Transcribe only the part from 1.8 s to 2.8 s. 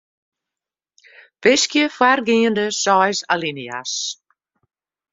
foargeande